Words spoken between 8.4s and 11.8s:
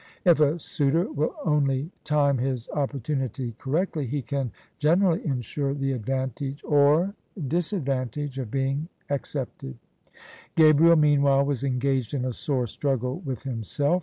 being ac cepted. Gabriel, meanwhile, was